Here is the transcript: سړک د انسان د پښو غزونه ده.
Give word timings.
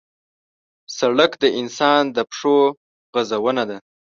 سړک 0.97 1.31
د 1.43 1.43
انسان 1.59 2.03
د 2.15 2.17
پښو 2.29 2.57
غزونه 3.13 3.63
ده. 3.69 3.77